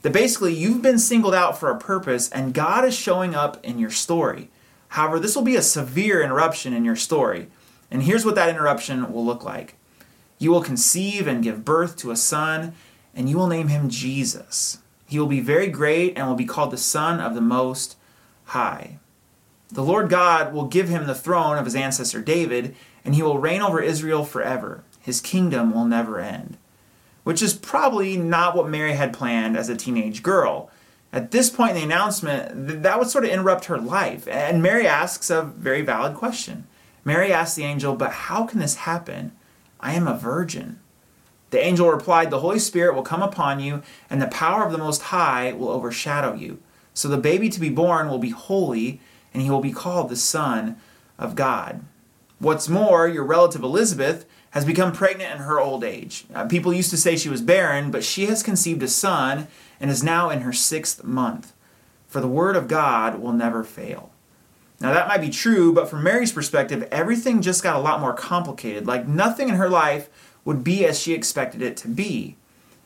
That 0.00 0.12
basically 0.12 0.52
you've 0.52 0.82
been 0.82 0.98
singled 0.98 1.32
out 1.32 1.56
for 1.56 1.70
a 1.70 1.78
purpose 1.78 2.28
and 2.30 2.52
God 2.52 2.84
is 2.84 2.96
showing 2.96 3.36
up 3.36 3.64
in 3.64 3.78
your 3.78 3.90
story. 3.90 4.50
However, 4.88 5.20
this 5.20 5.36
will 5.36 5.44
be 5.44 5.54
a 5.54 5.62
severe 5.62 6.20
interruption 6.20 6.72
in 6.72 6.84
your 6.84 6.96
story. 6.96 7.46
And 7.88 8.02
here's 8.02 8.24
what 8.24 8.34
that 8.34 8.48
interruption 8.48 9.12
will 9.12 9.24
look 9.24 9.44
like. 9.44 9.76
You 10.40 10.50
will 10.50 10.60
conceive 10.60 11.28
and 11.28 11.40
give 11.40 11.64
birth 11.64 11.96
to 11.98 12.10
a 12.10 12.16
son, 12.16 12.74
and 13.14 13.28
you 13.28 13.36
will 13.36 13.46
name 13.46 13.68
him 13.68 13.88
Jesus. 13.88 14.78
He 15.06 15.18
will 15.18 15.26
be 15.26 15.40
very 15.40 15.68
great 15.68 16.16
and 16.16 16.26
will 16.26 16.34
be 16.34 16.44
called 16.44 16.70
the 16.70 16.78
Son 16.78 17.20
of 17.20 17.34
the 17.34 17.40
Most 17.40 17.96
High. 18.46 18.98
The 19.70 19.82
Lord 19.82 20.10
God 20.10 20.52
will 20.52 20.66
give 20.66 20.88
him 20.88 21.06
the 21.06 21.14
throne 21.14 21.56
of 21.56 21.64
his 21.64 21.74
ancestor 21.74 22.20
David, 22.20 22.74
and 23.04 23.14
he 23.14 23.22
will 23.22 23.38
reign 23.38 23.62
over 23.62 23.80
Israel 23.80 24.24
forever. 24.24 24.84
His 25.00 25.20
kingdom 25.20 25.72
will 25.72 25.86
never 25.86 26.20
end. 26.20 26.58
Which 27.24 27.42
is 27.42 27.54
probably 27.54 28.16
not 28.16 28.54
what 28.54 28.68
Mary 28.68 28.92
had 28.92 29.14
planned 29.14 29.56
as 29.56 29.68
a 29.68 29.76
teenage 29.76 30.22
girl. 30.22 30.70
At 31.12 31.30
this 31.30 31.50
point 31.50 31.70
in 31.70 31.76
the 31.76 31.82
announcement, 31.84 32.82
that 32.82 32.98
would 32.98 33.08
sort 33.08 33.24
of 33.24 33.30
interrupt 33.30 33.66
her 33.66 33.78
life. 33.78 34.28
And 34.28 34.62
Mary 34.62 34.86
asks 34.86 35.30
a 35.30 35.42
very 35.42 35.82
valid 35.82 36.16
question. 36.16 36.66
Mary 37.04 37.32
asks 37.32 37.56
the 37.56 37.64
angel, 37.64 37.94
But 37.94 38.12
how 38.12 38.44
can 38.46 38.60
this 38.60 38.76
happen? 38.76 39.32
I 39.80 39.94
am 39.94 40.06
a 40.06 40.16
virgin. 40.16 40.80
The 41.52 41.62
angel 41.62 41.90
replied, 41.90 42.30
The 42.30 42.40
Holy 42.40 42.58
Spirit 42.58 42.94
will 42.94 43.02
come 43.02 43.22
upon 43.22 43.60
you, 43.60 43.82
and 44.08 44.20
the 44.20 44.26
power 44.26 44.64
of 44.64 44.72
the 44.72 44.78
Most 44.78 45.02
High 45.02 45.52
will 45.52 45.68
overshadow 45.68 46.34
you. 46.34 46.58
So 46.94 47.08
the 47.08 47.18
baby 47.18 47.50
to 47.50 47.60
be 47.60 47.68
born 47.68 48.08
will 48.08 48.18
be 48.18 48.30
holy, 48.30 49.00
and 49.34 49.42
he 49.42 49.50
will 49.50 49.60
be 49.60 49.70
called 49.70 50.08
the 50.08 50.16
Son 50.16 50.76
of 51.18 51.36
God. 51.36 51.82
What's 52.38 52.70
more, 52.70 53.06
your 53.06 53.24
relative 53.24 53.62
Elizabeth 53.62 54.24
has 54.52 54.64
become 54.64 54.92
pregnant 54.92 55.30
in 55.30 55.38
her 55.42 55.60
old 55.60 55.84
age. 55.84 56.24
Uh, 56.34 56.46
people 56.46 56.72
used 56.72 56.90
to 56.90 56.96
say 56.96 57.16
she 57.16 57.28
was 57.28 57.42
barren, 57.42 57.90
but 57.90 58.02
she 58.02 58.26
has 58.26 58.42
conceived 58.42 58.82
a 58.82 58.88
son 58.88 59.46
and 59.78 59.90
is 59.90 60.02
now 60.02 60.30
in 60.30 60.40
her 60.40 60.52
sixth 60.54 61.04
month. 61.04 61.52
For 62.08 62.20
the 62.22 62.28
word 62.28 62.56
of 62.56 62.66
God 62.66 63.20
will 63.20 63.32
never 63.32 63.62
fail. 63.62 64.10
Now, 64.80 64.92
that 64.92 65.06
might 65.06 65.20
be 65.20 65.30
true, 65.30 65.72
but 65.72 65.88
from 65.88 66.02
Mary's 66.02 66.32
perspective, 66.32 66.88
everything 66.90 67.40
just 67.40 67.62
got 67.62 67.76
a 67.76 67.80
lot 67.80 68.00
more 68.00 68.14
complicated. 68.14 68.86
Like 68.86 69.06
nothing 69.06 69.48
in 69.48 69.54
her 69.54 69.68
life 69.68 70.08
would 70.44 70.64
be 70.64 70.84
as 70.84 71.00
she 71.00 71.12
expected 71.12 71.62
it 71.62 71.76
to 71.78 71.88
be. 71.88 72.36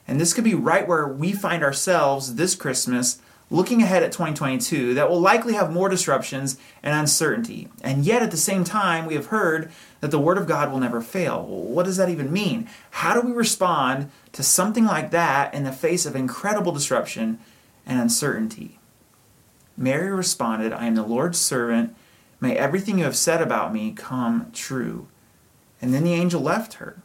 And 0.09 0.21
this 0.21 0.33
could 0.33 0.45
be 0.45 0.55
right 0.55 0.87
where 0.87 1.07
we 1.07 1.33
find 1.33 1.63
ourselves 1.63 2.35
this 2.35 2.55
Christmas 2.55 3.19
looking 3.49 3.83
ahead 3.83 4.03
at 4.03 4.13
2022 4.13 4.95
that 4.95 5.09
will 5.09 5.21
likely 5.21 5.55
have 5.55 5.73
more 5.73 5.89
disruptions 5.89 6.59
and 6.83 6.95
uncertainty. 6.95 7.69
And 7.81 8.05
yet 8.05 8.23
at 8.23 8.31
the 8.31 8.37
same 8.37 8.65
time, 8.65 9.07
we 9.07 9.15
have 9.15 9.27
heard 9.27 9.71
that 10.01 10.11
the 10.11 10.19
Word 10.19 10.39
of 10.39 10.49
God 10.49 10.71
will 10.71 10.81
never 10.81 11.01
fail. 11.01 11.45
what 11.45 11.85
does 11.85 11.97
that 11.97 12.09
even 12.09 12.33
mean? 12.33 12.69
How 12.91 13.15
do 13.15 13.27
we 13.27 13.33
respond 13.33 14.11
to 14.33 14.43
something 14.43 14.85
like 14.85 15.11
that 15.13 15.55
in 15.55 15.65
the 15.65 15.73
face 15.73 16.07
of 16.07 16.17
incredible 16.17 16.73
disruption 16.73 17.39
and 17.85 18.01
uncertainty? 18.01 18.79
Mary 19.77 20.11
responded, 20.11 20.73
I 20.73 20.87
am 20.87 20.95
the 20.95 21.03
Lord's 21.03 21.39
servant. 21.39 21.95
May 22.41 22.57
everything 22.57 22.99
you 22.99 23.05
have 23.05 23.17
said 23.17 23.41
about 23.41 23.73
me 23.73 23.93
come 23.93 24.51
true. 24.53 25.07
And 25.81 25.95
then 25.95 26.05
the 26.05 26.15
angel 26.15 26.41
left 26.41 26.75
her. 26.75 27.03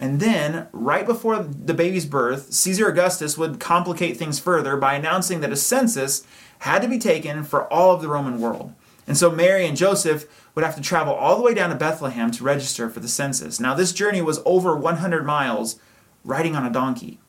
And 0.00 0.20
then, 0.20 0.66
right 0.72 1.06
before 1.06 1.38
the 1.38 1.74
baby's 1.74 2.06
birth, 2.06 2.52
Caesar 2.52 2.88
Augustus 2.88 3.38
would 3.38 3.60
complicate 3.60 4.16
things 4.16 4.40
further 4.40 4.76
by 4.76 4.94
announcing 4.94 5.40
that 5.40 5.52
a 5.52 5.56
census 5.56 6.26
had 6.60 6.82
to 6.82 6.88
be 6.88 6.98
taken 6.98 7.44
for 7.44 7.72
all 7.72 7.94
of 7.94 8.02
the 8.02 8.08
Roman 8.08 8.40
world. 8.40 8.74
And 9.06 9.16
so 9.16 9.30
Mary 9.30 9.66
and 9.66 9.76
Joseph 9.76 10.26
would 10.54 10.64
have 10.64 10.76
to 10.76 10.82
travel 10.82 11.14
all 11.14 11.36
the 11.36 11.42
way 11.42 11.54
down 11.54 11.70
to 11.70 11.76
Bethlehem 11.76 12.30
to 12.32 12.44
register 12.44 12.88
for 12.88 13.00
the 13.00 13.08
census. 13.08 13.60
Now, 13.60 13.74
this 13.74 13.92
journey 13.92 14.22
was 14.22 14.42
over 14.44 14.76
100 14.76 15.24
miles 15.24 15.78
riding 16.24 16.56
on 16.56 16.64
a 16.64 16.72
donkey. 16.72 17.20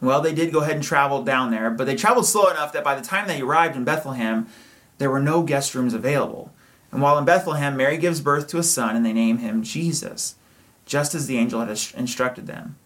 Well, 0.00 0.20
they 0.20 0.34
did 0.34 0.52
go 0.52 0.60
ahead 0.60 0.76
and 0.76 0.84
travel 0.84 1.22
down 1.22 1.50
there, 1.50 1.70
but 1.70 1.86
they 1.86 1.96
traveled 1.96 2.26
slow 2.26 2.48
enough 2.48 2.72
that 2.72 2.84
by 2.84 2.94
the 2.94 3.06
time 3.06 3.26
they 3.26 3.40
arrived 3.40 3.76
in 3.76 3.84
Bethlehem, 3.84 4.46
there 4.98 5.10
were 5.10 5.20
no 5.20 5.42
guest 5.42 5.74
rooms 5.74 5.94
available. 5.94 6.52
And 6.92 7.02
while 7.02 7.18
in 7.18 7.24
Bethlehem, 7.24 7.76
Mary 7.76 7.96
gives 7.96 8.20
birth 8.20 8.46
to 8.48 8.58
a 8.58 8.62
son 8.62 8.96
and 8.96 9.04
they 9.04 9.12
name 9.12 9.38
him 9.38 9.62
Jesus 9.62 10.36
just 10.86 11.14
as 11.14 11.26
the 11.26 11.38
angel 11.38 11.60
had 11.60 11.70
instructed 11.96 12.46
them. 12.46 12.76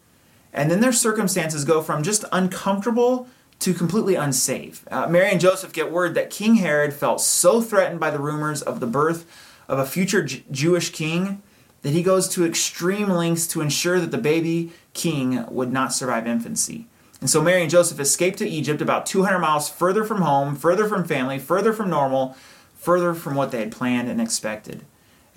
And 0.53 0.71
then 0.71 0.81
their 0.81 0.93
circumstances 0.93 1.65
go 1.65 1.83
from 1.83 2.03
just 2.03 2.25
uncomfortable 2.33 3.29
to 3.61 3.75
completely 3.75 4.15
unsafe. 4.15 4.85
Uh, 4.91 5.07
Mary 5.09 5.31
and 5.31 5.41
Joseph 5.41 5.73
get 5.73 5.91
word 5.91 6.15
that 6.15 6.31
King 6.31 6.57
Herod 6.57 6.95
felt 6.95 7.21
so 7.21 7.61
threatened 7.61 8.01
by 8.01 8.11
the 8.11 8.21
rumors 8.21 8.63
of 8.63 8.81
the 8.81 8.87
birth 8.87 9.27
of 9.67 9.79
a 9.79 9.87
future 9.87 10.23
J- 10.23 10.45
Jewish 10.51 10.91
king 10.91 11.43
that 11.83 11.91
he 11.91 12.03
goes 12.03 12.29
to 12.31 12.45
extreme 12.45 13.09
lengths 13.09 13.47
to 13.49 13.61
ensure 13.61 14.01
that 14.01 14.11
the 14.11 14.19
baby 14.19 14.73
king 14.95 15.45
would 15.49 15.73
not 15.73 15.93
survive 15.93 16.27
infancy. 16.27 16.87
And 17.21 17.29
so 17.29 17.43
Mary 17.43 17.63
and 17.63 17.71
Joseph 17.71 17.99
escape 17.99 18.37
to 18.37 18.49
Egypt 18.49 18.81
about 18.81 19.07
200 19.07 19.39
miles 19.39 19.69
further 19.69 20.05
from 20.05 20.23
home, 20.23 20.55
further 20.55 20.89
from 20.89 21.05
family, 21.05 21.39
further 21.39 21.73
from 21.73 21.91
normal, 21.91 22.37
further 22.77 23.13
from 23.13 23.35
what 23.35 23.51
they 23.51 23.59
had 23.59 23.73
planned 23.73 24.09
and 24.09 24.21
expected. 24.21 24.85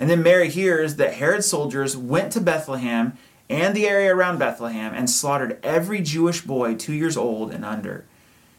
And 0.02 0.10
then 0.10 0.24
Mary 0.24 0.50
hears 0.50 0.96
that 0.96 1.14
Herod's 1.14 1.46
soldiers 1.46 1.96
went 1.96 2.32
to 2.32 2.42
Bethlehem 2.42 3.20
and 3.52 3.76
the 3.76 3.88
area 3.88 4.16
around 4.16 4.40
Bethlehem 4.40 4.96
and 4.96 5.08
slaughtered 5.08 5.60
every 5.62 6.02
Jewish 6.02 6.42
boy 6.42 6.74
two 6.74 6.94
years 6.94 7.16
old 7.16 7.54
and 7.54 7.64
under. 7.64 8.06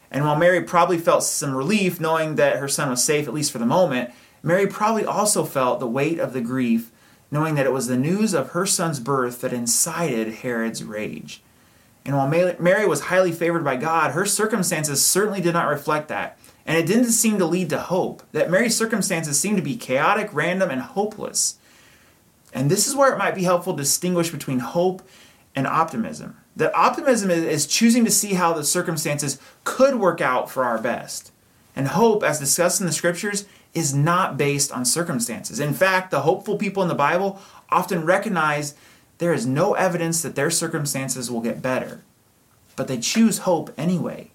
And 0.09 0.25
while 0.25 0.37
Mary 0.37 0.63
probably 0.63 0.99
felt 0.99 1.25
some 1.25 1.53
relief 1.53 1.99
knowing 1.99 2.37
that 2.37 2.59
her 2.59 2.69
son 2.69 2.91
was 2.91 3.03
safe, 3.03 3.27
at 3.27 3.35
least 3.35 3.51
for 3.51 3.59
the 3.59 3.67
moment, 3.67 4.13
Mary 4.41 4.69
probably 4.69 5.05
also 5.05 5.45
felt 5.45 5.81
the 5.81 5.87
weight 5.89 6.21
of 6.21 6.33
the 6.33 6.41
grief 6.41 6.93
knowing 7.33 7.57
that 7.57 7.67
it 7.67 7.73
was 7.73 7.89
the 7.89 7.97
news 7.97 8.35
of 8.35 8.51
her 8.51 8.65
son's 8.65 9.01
birth 9.01 9.41
that 9.41 9.53
incited 9.53 10.35
Herod's 10.35 10.85
rage. 10.85 11.43
And 12.05 12.17
while 12.17 12.29
Mary 12.29 12.87
was 12.87 13.01
highly 13.01 13.33
favored 13.33 13.65
by 13.65 13.75
God, 13.75 14.13
her 14.13 14.27
circumstances 14.27 15.05
certainly 15.05 15.41
did 15.41 15.55
not 15.55 15.69
reflect 15.69 16.07
that. 16.07 16.39
And 16.65 16.79
it 16.79 16.87
didn't 16.87 17.13
seem 17.13 17.39
to 17.39 17.47
lead 17.47 17.71
to 17.71 17.79
hope. 17.79 18.23
That 18.33 18.51
Mary's 18.51 18.77
circumstances 18.77 19.39
seemed 19.39 19.57
to 19.57 19.63
be 19.63 19.77
chaotic, 19.77 20.31
random, 20.33 20.71
and 20.71 20.81
hopeless. 20.81 21.57
And 22.53 22.71
this 22.71 22.87
is 22.87 22.95
where 22.95 23.13
it 23.13 23.19
might 23.19 23.35
be 23.35 23.45
helpful 23.45 23.75
to 23.75 23.83
distinguish 23.83 24.31
between 24.31 24.61
hope 24.61 25.03
and 25.55 25.67
optimism. 25.67 26.37
That 26.55 26.75
optimism 26.75 27.31
is 27.31 27.67
choosing 27.67 28.05
to 28.05 28.11
see 28.11 28.35
how 28.35 28.53
the 28.53 28.65
circumstances 28.65 29.39
could 29.65 29.97
work 29.97 30.21
out 30.21 30.51
for 30.51 30.65
our 30.65 30.79
best. 30.79 31.33
And 31.75 31.89
hope, 31.89 32.23
as 32.23 32.39
discussed 32.39 32.81
in 32.81 32.87
the 32.87 32.93
scriptures, 32.93 33.47
is 33.73 33.95
not 33.95 34.37
based 34.37 34.71
on 34.71 34.85
circumstances. 34.85 35.59
In 35.59 35.73
fact, 35.73 36.11
the 36.11 36.21
hopeful 36.21 36.59
people 36.59 36.83
in 36.83 36.91
the 36.91 36.95
Bible 36.95 37.41
often 37.71 38.05
recognize 38.05 38.75
there 39.17 39.33
is 39.33 39.47
no 39.47 39.75
evidence 39.75 40.21
that 40.23 40.35
their 40.35 40.51
circumstances 40.51 41.31
will 41.31 41.41
get 41.41 41.63
better, 41.63 42.03
but 42.77 42.89
they 42.89 42.99
choose 42.99 43.39
hope 43.39 43.73
anyway. 43.79 44.32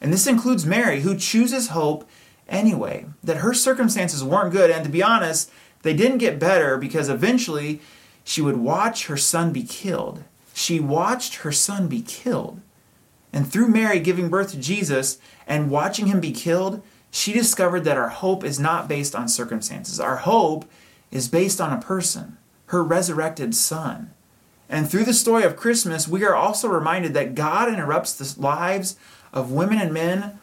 And 0.00 0.12
this 0.12 0.26
includes 0.26 0.64
Mary, 0.64 1.00
who 1.00 1.16
chooses 1.16 1.68
hope 1.68 2.08
anyway, 2.48 3.06
that 3.22 3.38
her 3.38 3.54
circumstances 3.54 4.24
weren't 4.24 4.52
good, 4.52 4.70
and 4.70 4.84
to 4.84 4.90
be 4.90 5.02
honest, 5.02 5.50
they 5.82 5.94
didn't 5.94 6.18
get 6.18 6.38
better 6.38 6.76
because 6.76 7.08
eventually 7.08 7.80
she 8.24 8.40
would 8.40 8.56
watch 8.56 9.06
her 9.06 9.16
son 9.16 9.52
be 9.52 9.62
killed. 9.62 10.24
She 10.52 10.80
watched 10.80 11.36
her 11.36 11.52
son 11.52 11.88
be 11.88 12.02
killed. 12.02 12.60
And 13.32 13.50
through 13.50 13.68
Mary 13.68 14.00
giving 14.00 14.28
birth 14.28 14.50
to 14.50 14.58
Jesus 14.58 15.18
and 15.46 15.70
watching 15.70 16.06
him 16.06 16.20
be 16.20 16.32
killed, 16.32 16.82
she 17.10 17.32
discovered 17.32 17.84
that 17.84 17.96
our 17.96 18.08
hope 18.08 18.44
is 18.44 18.60
not 18.60 18.88
based 18.88 19.14
on 19.14 19.28
circumstances. 19.28 19.98
Our 19.98 20.16
hope 20.16 20.64
is 21.10 21.28
based 21.28 21.60
on 21.60 21.72
a 21.72 21.80
person, 21.80 22.36
her 22.66 22.82
resurrected 22.82 23.54
son. 23.54 24.10
And 24.68 24.88
through 24.88 25.04
the 25.04 25.14
story 25.14 25.42
of 25.42 25.56
Christmas, 25.56 26.06
we 26.06 26.24
are 26.24 26.34
also 26.34 26.68
reminded 26.68 27.14
that 27.14 27.34
God 27.34 27.68
interrupts 27.68 28.12
the 28.12 28.40
lives 28.40 28.96
of 29.32 29.52
women 29.52 29.78
and 29.78 29.92
men 29.92 30.38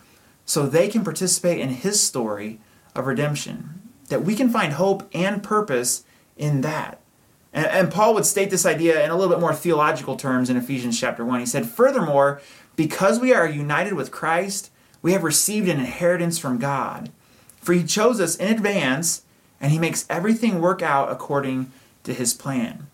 so 0.45 0.65
they 0.65 0.87
can 0.87 1.03
participate 1.03 1.59
in 1.59 1.69
his 1.69 2.01
story 2.01 2.59
of 2.95 3.05
redemption. 3.05 3.81
That 4.09 4.23
we 4.23 4.35
can 4.35 4.49
find 4.49 4.73
hope 4.73 5.09
and 5.13 5.43
purpose 5.43 6.03
in 6.37 6.61
that. 6.61 6.99
And, 7.53 7.65
and, 7.65 7.91
Paul 7.91 8.13
would 8.13 8.25
state 8.25 8.49
this 8.49 8.65
idea 8.65 9.03
in 9.03 9.09
a 9.09 9.15
little 9.15 9.33
bit 9.33 9.41
more 9.41 9.53
theological 9.53 10.15
terms 10.15 10.49
in 10.49 10.57
Ephesians 10.57 10.99
chapter 10.99 11.25
1. 11.25 11.39
He 11.39 11.45
said, 11.45 11.65
Furthermore, 11.65 12.41
because 12.75 13.19
we 13.19 13.33
are 13.33 13.47
united 13.47 13.93
with 13.93 14.11
Christ, 14.11 14.69
we 15.01 15.13
have 15.13 15.23
received 15.23 15.67
an 15.67 15.79
inheritance 15.79 16.37
from 16.37 16.59
God. 16.59 17.11
For 17.59 17.73
he 17.73 17.83
chose 17.83 18.21
us 18.21 18.35
in 18.35 18.53
advance, 18.53 19.23
and 19.59 19.71
he 19.71 19.79
makes 19.79 20.05
everything 20.09 20.61
work 20.61 20.81
out 20.81 21.11
according 21.11 21.71
to 22.03 22.13
his 22.13 22.33
plan. 22.33 22.87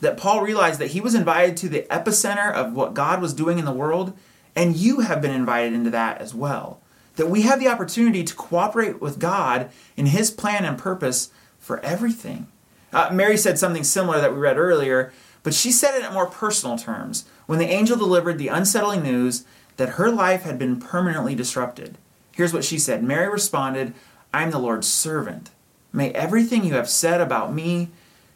That 0.00 0.18
Paul 0.18 0.42
realized 0.42 0.80
that 0.80 0.90
he 0.90 1.00
was 1.00 1.14
invited 1.14 1.56
to 1.58 1.68
the 1.68 1.86
epicenter 1.90 2.52
of 2.52 2.74
what 2.74 2.94
God 2.94 3.22
was 3.22 3.32
doing 3.32 3.58
in 3.58 3.64
the 3.64 3.72
world, 3.72 4.16
and 4.56 4.74
you 4.74 5.00
have 5.00 5.20
been 5.20 5.30
invited 5.30 5.74
into 5.74 5.90
that 5.90 6.20
as 6.20 6.34
well. 6.34 6.80
That 7.16 7.28
we 7.28 7.42
have 7.42 7.60
the 7.60 7.68
opportunity 7.68 8.24
to 8.24 8.34
cooperate 8.34 9.00
with 9.00 9.18
God 9.18 9.70
in 9.96 10.06
his 10.06 10.30
plan 10.30 10.64
and 10.64 10.78
purpose 10.78 11.30
for 11.58 11.78
everything. 11.80 12.48
Uh, 12.92 13.10
Mary 13.12 13.36
said 13.36 13.58
something 13.58 13.84
similar 13.84 14.20
that 14.20 14.32
we 14.32 14.38
read 14.38 14.56
earlier, 14.56 15.12
but 15.42 15.54
she 15.54 15.70
said 15.70 15.94
it 15.94 16.04
in 16.04 16.12
more 16.12 16.26
personal 16.26 16.78
terms 16.78 17.26
when 17.46 17.58
the 17.58 17.68
angel 17.68 17.96
delivered 17.96 18.38
the 18.38 18.48
unsettling 18.48 19.02
news 19.02 19.44
that 19.76 19.90
her 19.90 20.10
life 20.10 20.42
had 20.42 20.58
been 20.58 20.80
permanently 20.80 21.34
disrupted. 21.34 21.98
Here's 22.32 22.52
what 22.52 22.64
she 22.64 22.78
said 22.78 23.02
Mary 23.02 23.28
responded, 23.28 23.94
I 24.32 24.42
am 24.42 24.50
the 24.50 24.58
Lord's 24.58 24.88
servant. 24.88 25.50
May 25.92 26.10
everything 26.12 26.64
you 26.64 26.74
have 26.74 26.88
said 26.88 27.20
about 27.20 27.54
me 27.54 27.90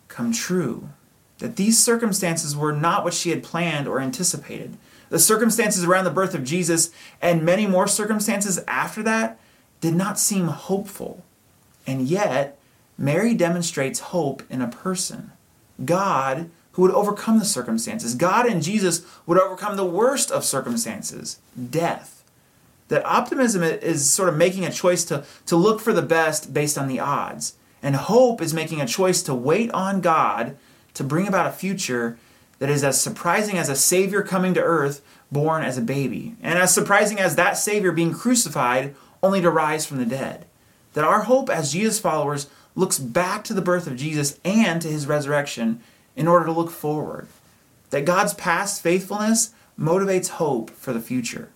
come 0.08 0.32
true. 0.32 0.90
That 1.40 1.56
these 1.56 1.78
circumstances 1.78 2.56
were 2.56 2.72
not 2.72 3.02
what 3.04 3.14
she 3.14 3.30
had 3.30 3.42
planned 3.42 3.88
or 3.88 4.00
anticipated. 4.00 4.76
The 5.08 5.18
circumstances 5.18 5.84
around 5.84 6.04
the 6.04 6.10
birth 6.10 6.34
of 6.34 6.44
Jesus 6.44 6.90
and 7.20 7.42
many 7.42 7.66
more 7.66 7.88
circumstances 7.88 8.60
after 8.68 9.02
that 9.02 9.38
did 9.80 9.94
not 9.94 10.18
seem 10.18 10.46
hopeful. 10.46 11.24
And 11.86 12.02
yet, 12.02 12.58
Mary 12.96 13.34
demonstrates 13.34 14.00
hope 14.00 14.42
in 14.48 14.62
a 14.62 14.68
person 14.68 15.32
God 15.84 16.50
who 16.72 16.82
would 16.82 16.90
overcome 16.92 17.38
the 17.38 17.44
circumstances. 17.44 18.14
God 18.14 18.46
and 18.46 18.62
Jesus 18.62 19.04
would 19.26 19.40
overcome 19.40 19.76
the 19.76 19.84
worst 19.84 20.30
of 20.30 20.44
circumstances 20.44 21.40
death. 21.70 22.22
That 22.88 23.04
optimism 23.06 23.62
is 23.62 24.10
sort 24.10 24.28
of 24.28 24.36
making 24.36 24.64
a 24.64 24.70
choice 24.70 25.04
to, 25.06 25.24
to 25.46 25.56
look 25.56 25.80
for 25.80 25.92
the 25.92 26.02
best 26.02 26.52
based 26.52 26.76
on 26.76 26.88
the 26.88 27.00
odds. 27.00 27.54
And 27.82 27.96
hope 27.96 28.42
is 28.42 28.52
making 28.52 28.80
a 28.80 28.86
choice 28.86 29.22
to 29.22 29.34
wait 29.34 29.70
on 29.70 30.00
God 30.00 30.56
to 30.94 31.04
bring 31.04 31.26
about 31.26 31.46
a 31.46 31.52
future 31.52 32.18
that 32.58 32.70
is 32.70 32.84
as 32.84 33.00
surprising 33.00 33.56
as 33.58 33.68
a 33.68 33.76
Savior 33.76 34.22
coming 34.22 34.54
to 34.54 34.62
earth 34.62 35.02
born 35.32 35.62
as 35.62 35.78
a 35.78 35.82
baby, 35.82 36.34
and 36.42 36.58
as 36.58 36.74
surprising 36.74 37.18
as 37.18 37.36
that 37.36 37.56
Savior 37.56 37.92
being 37.92 38.12
crucified 38.12 38.94
only 39.22 39.40
to 39.40 39.50
rise 39.50 39.86
from 39.86 39.98
the 39.98 40.06
dead. 40.06 40.46
That 40.94 41.04
our 41.04 41.22
hope 41.22 41.48
as 41.48 41.72
Jesus 41.72 42.00
followers 42.00 42.48
looks 42.74 42.98
back 42.98 43.44
to 43.44 43.54
the 43.54 43.62
birth 43.62 43.86
of 43.86 43.96
Jesus 43.96 44.38
and 44.44 44.82
to 44.82 44.88
his 44.88 45.06
resurrection 45.06 45.80
in 46.16 46.26
order 46.26 46.46
to 46.46 46.52
look 46.52 46.70
forward. 46.70 47.28
That 47.90 48.04
God's 48.04 48.34
past 48.34 48.82
faithfulness 48.82 49.54
motivates 49.78 50.28
hope 50.28 50.70
for 50.70 50.92
the 50.92 51.00
future. 51.00 51.50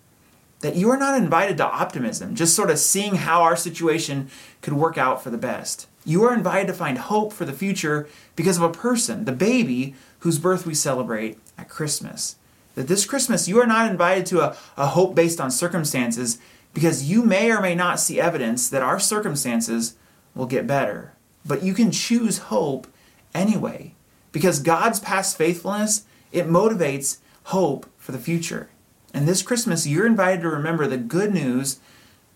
That 0.64 0.76
you 0.76 0.88
are 0.88 0.96
not 0.96 1.18
invited 1.18 1.58
to 1.58 1.66
optimism, 1.66 2.34
just 2.34 2.56
sort 2.56 2.70
of 2.70 2.78
seeing 2.78 3.16
how 3.16 3.42
our 3.42 3.54
situation 3.54 4.30
could 4.62 4.72
work 4.72 4.96
out 4.96 5.22
for 5.22 5.28
the 5.28 5.36
best. 5.36 5.88
You 6.06 6.24
are 6.24 6.32
invited 6.32 6.68
to 6.68 6.72
find 6.72 6.96
hope 6.96 7.34
for 7.34 7.44
the 7.44 7.52
future 7.52 8.08
because 8.34 8.56
of 8.56 8.62
a 8.62 8.72
person, 8.72 9.26
the 9.26 9.32
baby 9.32 9.94
whose 10.20 10.38
birth 10.38 10.64
we 10.64 10.72
celebrate 10.72 11.38
at 11.58 11.68
Christmas. 11.68 12.36
That 12.76 12.88
this 12.88 13.04
Christmas 13.04 13.46
you 13.46 13.60
are 13.60 13.66
not 13.66 13.90
invited 13.90 14.24
to 14.24 14.40
a, 14.40 14.56
a 14.78 14.86
hope 14.86 15.14
based 15.14 15.38
on 15.38 15.50
circumstances 15.50 16.38
because 16.72 17.10
you 17.10 17.22
may 17.22 17.50
or 17.50 17.60
may 17.60 17.74
not 17.74 18.00
see 18.00 18.18
evidence 18.18 18.70
that 18.70 18.80
our 18.80 18.98
circumstances 18.98 19.96
will 20.34 20.46
get 20.46 20.66
better. 20.66 21.12
But 21.44 21.62
you 21.62 21.74
can 21.74 21.90
choose 21.90 22.38
hope 22.38 22.86
anyway 23.34 23.92
because 24.32 24.60
God's 24.60 24.98
past 24.98 25.36
faithfulness, 25.36 26.06
it 26.32 26.46
motivates 26.46 27.18
hope 27.42 27.84
for 27.98 28.12
the 28.12 28.18
future. 28.18 28.70
And 29.14 29.28
this 29.28 29.42
Christmas, 29.42 29.86
you're 29.86 30.08
invited 30.08 30.42
to 30.42 30.48
remember 30.50 30.88
the 30.88 30.98
good 30.98 31.32
news 31.32 31.78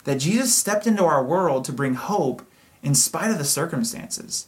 that 0.05 0.21
Jesus 0.21 0.55
stepped 0.55 0.87
into 0.87 1.05
our 1.05 1.25
world 1.25 1.65
to 1.65 1.73
bring 1.73 1.95
hope 1.95 2.47
in 2.85 2.95
spite 2.95 3.33
of 3.33 3.39
the 3.39 3.45
circumstances. 3.45 4.47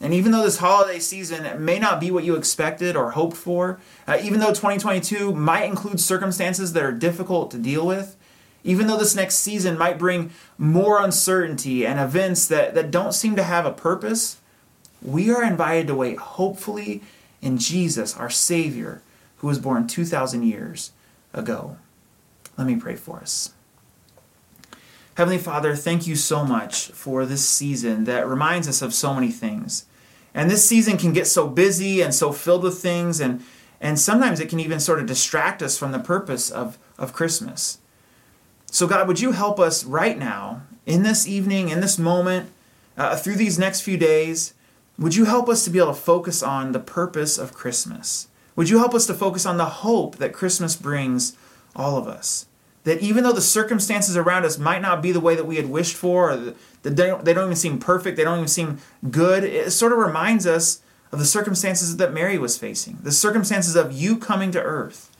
And 0.00 0.14
even 0.14 0.30
though 0.30 0.44
this 0.44 0.58
holiday 0.58 1.00
season 1.00 1.64
may 1.64 1.80
not 1.80 2.00
be 2.00 2.10
what 2.10 2.24
you 2.24 2.36
expected 2.36 2.96
or 2.96 3.10
hoped 3.10 3.36
for, 3.36 3.80
uh, 4.06 4.18
even 4.22 4.38
though 4.38 4.48
2022 4.48 5.34
might 5.34 5.64
include 5.64 6.00
circumstances 6.00 6.72
that 6.72 6.82
are 6.84 6.92
difficult 6.92 7.50
to 7.50 7.58
deal 7.58 7.86
with, 7.86 8.16
even 8.64 8.86
though 8.86 8.96
this 8.96 9.16
next 9.16 9.36
season 9.36 9.76
might 9.76 9.98
bring 9.98 10.30
more 10.56 11.02
uncertainty 11.02 11.84
and 11.84 11.98
events 11.98 12.46
that, 12.46 12.74
that 12.74 12.92
don't 12.92 13.12
seem 13.12 13.34
to 13.34 13.42
have 13.42 13.66
a 13.66 13.72
purpose, 13.72 14.38
we 15.02 15.30
are 15.30 15.42
invited 15.42 15.88
to 15.88 15.96
wait 15.96 16.18
hopefully 16.18 17.02
in 17.40 17.58
Jesus, 17.58 18.16
our 18.16 18.30
Savior, 18.30 19.02
who 19.38 19.48
was 19.48 19.58
born 19.58 19.88
2,000 19.88 20.44
years 20.44 20.92
ago. 21.32 21.76
Let 22.56 22.66
me 22.66 22.76
pray 22.76 22.96
for 22.96 23.18
us. 23.18 23.52
Heavenly 25.14 25.38
Father, 25.38 25.76
thank 25.76 26.06
you 26.06 26.16
so 26.16 26.44
much 26.44 26.88
for 26.88 27.26
this 27.26 27.46
season 27.46 28.04
that 28.04 28.26
reminds 28.26 28.66
us 28.66 28.80
of 28.80 28.94
so 28.94 29.12
many 29.12 29.30
things. 29.30 29.84
And 30.34 30.50
this 30.50 30.66
season 30.66 30.96
can 30.96 31.12
get 31.12 31.26
so 31.26 31.46
busy 31.48 32.00
and 32.00 32.14
so 32.14 32.32
filled 32.32 32.62
with 32.62 32.78
things, 32.78 33.20
and, 33.20 33.42
and 33.80 33.98
sometimes 33.98 34.40
it 34.40 34.48
can 34.48 34.60
even 34.60 34.80
sort 34.80 35.00
of 35.00 35.06
distract 35.06 35.62
us 35.62 35.78
from 35.78 35.92
the 35.92 35.98
purpose 35.98 36.50
of, 36.50 36.78
of 36.96 37.12
Christmas. 37.12 37.78
So, 38.70 38.86
God, 38.86 39.06
would 39.06 39.20
you 39.20 39.32
help 39.32 39.60
us 39.60 39.84
right 39.84 40.18
now, 40.18 40.62
in 40.86 41.02
this 41.02 41.28
evening, 41.28 41.68
in 41.68 41.80
this 41.80 41.98
moment, 41.98 42.50
uh, 42.96 43.16
through 43.16 43.36
these 43.36 43.58
next 43.58 43.82
few 43.82 43.98
days, 43.98 44.54
would 44.98 45.14
you 45.14 45.26
help 45.26 45.48
us 45.48 45.64
to 45.64 45.70
be 45.70 45.78
able 45.78 45.94
to 45.94 46.00
focus 46.00 46.42
on 46.42 46.72
the 46.72 46.80
purpose 46.80 47.36
of 47.36 47.52
Christmas? 47.52 48.28
Would 48.56 48.68
you 48.68 48.78
help 48.78 48.94
us 48.94 49.06
to 49.06 49.14
focus 49.14 49.46
on 49.46 49.56
the 49.56 49.66
hope 49.66 50.16
that 50.16 50.32
Christmas 50.32 50.76
brings 50.76 51.36
all 51.74 51.96
of 51.96 52.06
us? 52.06 52.46
That 52.84 53.00
even 53.00 53.24
though 53.24 53.32
the 53.32 53.40
circumstances 53.40 54.16
around 54.16 54.44
us 54.44 54.58
might 54.58 54.82
not 54.82 55.02
be 55.02 55.12
the 55.12 55.20
way 55.20 55.34
that 55.34 55.46
we 55.46 55.56
had 55.56 55.70
wished 55.70 55.96
for, 55.96 56.32
or 56.32 56.36
that 56.36 56.56
they 56.82 56.94
don't, 56.94 57.24
they 57.24 57.32
don't 57.32 57.44
even 57.44 57.56
seem 57.56 57.78
perfect, 57.78 58.16
they 58.16 58.24
don't 58.24 58.38
even 58.38 58.48
seem 58.48 58.78
good, 59.10 59.44
it 59.44 59.70
sort 59.72 59.92
of 59.92 59.98
reminds 59.98 60.46
us 60.46 60.82
of 61.12 61.18
the 61.18 61.24
circumstances 61.24 61.96
that 61.96 62.12
Mary 62.12 62.38
was 62.38 62.58
facing, 62.58 62.98
the 63.02 63.12
circumstances 63.12 63.76
of 63.76 63.92
you 63.92 64.16
coming 64.16 64.50
to 64.52 64.62
earth. 64.62 65.10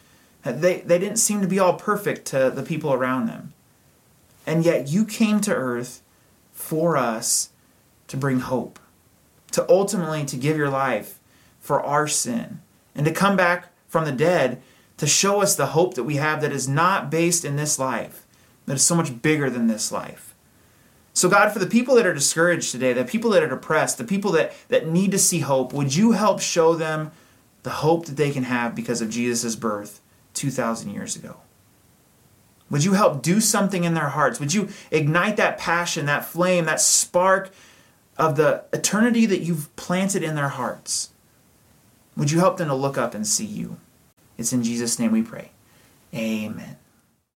They, 0.44 0.80
they 0.80 0.98
didn't 0.98 1.18
seem 1.18 1.40
to 1.40 1.46
be 1.46 1.60
all 1.60 1.74
perfect 1.74 2.26
to 2.26 2.50
the 2.50 2.64
people 2.64 2.92
around 2.92 3.26
them. 3.26 3.52
And 4.44 4.64
yet 4.64 4.88
you 4.88 5.04
came 5.04 5.40
to 5.42 5.54
earth 5.54 6.02
for 6.52 6.96
us 6.96 7.50
to 8.08 8.16
bring 8.16 8.40
hope 8.40 8.80
to 9.52 9.68
ultimately 9.68 10.24
to 10.24 10.36
give 10.36 10.56
your 10.56 10.70
life 10.70 11.20
for 11.60 11.80
our 11.80 12.08
sin 12.08 12.60
and 12.94 13.04
to 13.06 13.12
come 13.12 13.36
back 13.36 13.68
from 13.88 14.04
the 14.04 14.12
dead 14.12 14.62
to 14.98 15.06
show 15.06 15.42
us 15.42 15.56
the 15.56 15.66
hope 15.66 15.94
that 15.94 16.04
we 16.04 16.16
have 16.16 16.40
that 16.40 16.52
is 16.52 16.68
not 16.68 17.10
based 17.10 17.44
in 17.44 17.56
this 17.56 17.78
life, 17.78 18.26
that 18.66 18.74
is 18.74 18.82
so 18.82 18.94
much 18.94 19.20
bigger 19.22 19.50
than 19.50 19.66
this 19.66 19.90
life. 19.90 20.34
So, 21.14 21.28
God, 21.28 21.52
for 21.52 21.58
the 21.58 21.66
people 21.66 21.94
that 21.96 22.06
are 22.06 22.14
discouraged 22.14 22.72
today, 22.72 22.92
the 22.92 23.04
people 23.04 23.30
that 23.30 23.42
are 23.42 23.48
depressed, 23.48 23.98
the 23.98 24.04
people 24.04 24.32
that, 24.32 24.54
that 24.68 24.88
need 24.88 25.10
to 25.10 25.18
see 25.18 25.40
hope, 25.40 25.72
would 25.72 25.94
you 25.94 26.12
help 26.12 26.40
show 26.40 26.74
them 26.74 27.10
the 27.64 27.70
hope 27.70 28.06
that 28.06 28.16
they 28.16 28.30
can 28.30 28.44
have 28.44 28.74
because 28.74 29.02
of 29.02 29.10
Jesus' 29.10 29.56
birth 29.56 30.00
2,000 30.34 30.90
years 30.90 31.16
ago? 31.16 31.36
Would 32.70 32.84
you 32.84 32.94
help 32.94 33.22
do 33.22 33.40
something 33.40 33.84
in 33.84 33.92
their 33.92 34.08
hearts? 34.08 34.40
Would 34.40 34.54
you 34.54 34.70
ignite 34.90 35.36
that 35.36 35.58
passion, 35.58 36.06
that 36.06 36.24
flame, 36.24 36.64
that 36.64 36.80
spark 36.80 37.50
of 38.16 38.36
the 38.36 38.64
eternity 38.72 39.26
that 39.26 39.40
you've 39.40 39.74
planted 39.76 40.22
in 40.22 40.34
their 40.34 40.48
hearts? 40.48 41.10
Would 42.16 42.30
you 42.30 42.40
help 42.40 42.56
them 42.56 42.68
to 42.68 42.74
look 42.74 42.98
up 42.98 43.14
and 43.14 43.26
see 43.26 43.46
you? 43.46 43.78
It's 44.36 44.52
in 44.52 44.62
Jesus' 44.62 44.98
name 44.98 45.12
we 45.12 45.22
pray. 45.22 45.50
Amen. 46.14 46.76